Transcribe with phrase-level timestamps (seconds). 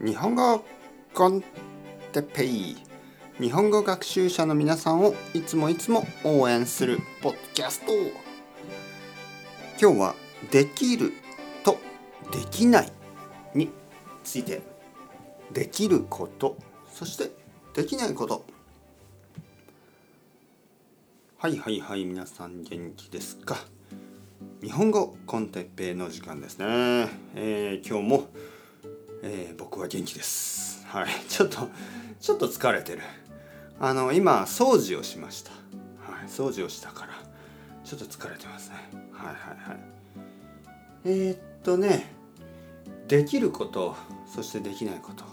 [0.00, 0.64] 日本語
[1.14, 1.42] コン
[2.12, 2.76] テペイ。
[3.40, 7.92] 日本語学習者の皆さんをいつもいつも応援するポッドキャスト。
[9.80, 10.14] 今日は
[10.50, 11.12] 「できる」
[11.64, 11.78] と
[12.32, 12.92] 「できない」
[13.54, 13.70] に
[14.24, 14.62] ついて。
[15.52, 16.56] できること。
[16.92, 17.30] そして
[17.72, 18.44] できないこと。
[21.38, 23.56] はいはいはい皆さん元気ですか？
[24.60, 26.66] 日本語コンテッペイの時間ですね、
[27.34, 28.28] えー、今日も、
[29.26, 30.84] えー、僕は元気です。
[30.86, 31.06] はい。
[31.30, 31.68] ちょっと
[32.20, 33.00] ちょっと疲れてる。
[33.80, 37.12] あの今掃除をしました、はい、掃除をしたから
[37.84, 38.76] ちょっと疲れてますね。
[39.12, 39.80] はいはいはい。
[41.06, 42.12] えー、っとね
[43.08, 45.24] できることそしてできないこと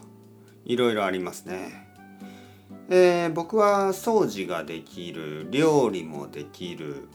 [0.63, 1.89] いろいろありますね。
[2.89, 7.09] えー、僕は掃除ができる料理もできる。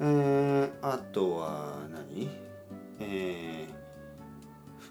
[0.00, 2.28] えー、あとは何？
[3.00, 3.83] えー、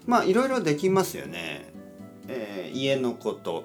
[0.06, 1.72] まあいろいろできますよね、
[2.28, 3.64] えー、家のこと。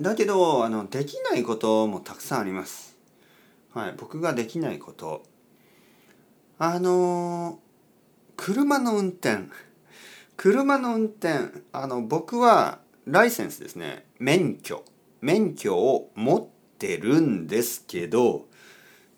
[0.00, 2.96] だけどあのできないこともたくさんあります。
[3.72, 5.24] はい僕ができないこと。
[6.58, 7.58] あの
[8.36, 9.48] 車の運転。
[10.36, 11.62] 車の運転。
[11.72, 14.06] あの僕はライセンスですね。
[14.18, 14.84] 免許。
[15.20, 16.46] 免許を持っ
[16.78, 18.46] てるんですけど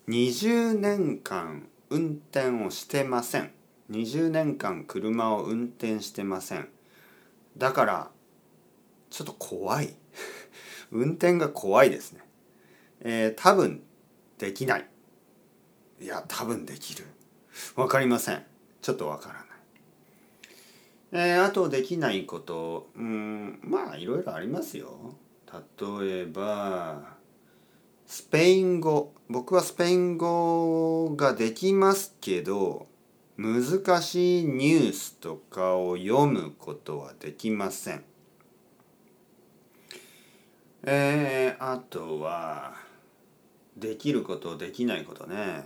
[0.07, 3.51] 20年間運転をしてません。
[3.89, 6.67] 20年間車を運転してません。
[7.57, 8.11] だから
[9.09, 9.95] ちょっと怖い。
[10.91, 12.21] 運転が怖いですね。
[13.01, 13.83] えー、多分
[14.37, 14.89] できない。
[15.99, 17.05] いや多分できる。
[17.75, 18.45] わかりません。
[18.81, 19.47] ちょっとわからない。
[21.11, 22.89] えー、あとできないこと。
[22.95, 25.15] うんまあいろいろありますよ。
[25.79, 27.17] 例えば
[28.05, 29.13] スペイン語。
[29.29, 32.87] 僕はスペイン語ができますけど
[33.37, 38.03] 難しいニュースとかを読むことはできません。
[40.83, 42.73] えー、あとは
[43.75, 45.65] できることできないことね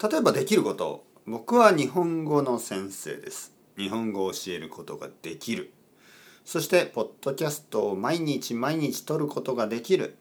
[0.00, 5.72] 例えばできること僕は日本語の先生です日本語を教えることができる
[6.44, 10.16] そしてポッドキャストを毎日毎日撮ることができる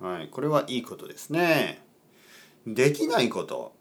[0.00, 1.82] はい、これはいいことですね。
[2.66, 3.74] できないこと。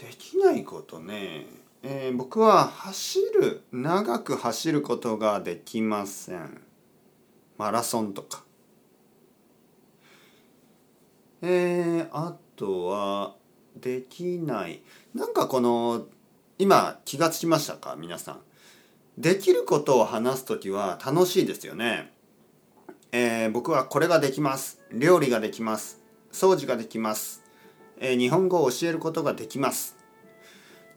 [0.00, 1.46] できないことね。
[1.82, 6.62] えー、僕は走る、長く走ることができません。
[7.58, 8.44] マラソンとか。
[11.42, 13.36] えー、あとは、
[13.76, 14.82] できない。
[15.14, 16.06] なんかこの、
[16.58, 17.96] 今気がつきましたか？
[17.96, 18.40] 皆さん。
[19.18, 22.12] できることを話す時は楽しいですよね。
[23.12, 26.00] えー、僕はこれができます料理ができます
[26.30, 27.39] 掃除ができます、
[28.00, 29.96] え、日本語を教えることができます。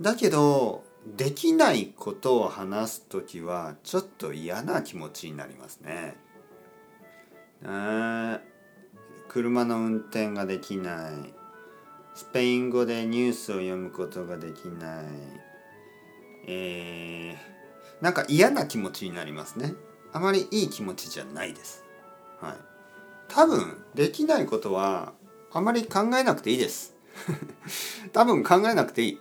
[0.01, 6.15] だけどできないことを話す時はちょっと嫌な気持ちになりますね。
[7.65, 8.39] あ
[9.27, 11.33] 車の運転ができない。
[12.15, 15.05] スペイン語でニュースを読むことができない。
[16.45, 19.73] えー、なんか嫌な気持ちになりますね。
[20.11, 21.83] あまりいい気持ちじゃないです。
[22.39, 22.55] はい、
[23.27, 25.13] 多分できないことは
[25.51, 26.92] あまり考えなくていいです。
[28.13, 29.19] 多分考えなくていい。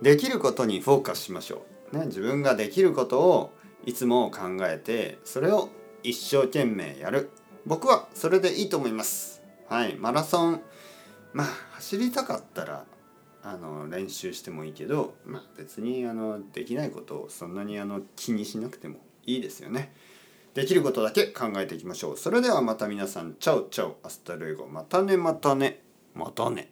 [0.00, 3.52] できることにフォーカスしましょう、ね、自分ができることを
[3.84, 5.68] いつも考えてそれを
[6.02, 7.30] 一生懸命やる。
[7.64, 9.42] 僕はそれでいいと思います。
[9.68, 9.96] はい。
[9.96, 10.62] マラソン。
[11.32, 12.84] まあ走りたかったら
[13.44, 19.92] あの練習してもいいけど、まあ、別にあのできないことをそんなにあの気にしなくてもいいですよね。
[20.54, 22.16] できることだけ考えていきましょう。
[22.18, 25.82] それではまた皆さん、 ciao ciao、hasta luego、またねまたね、
[26.14, 26.70] またね。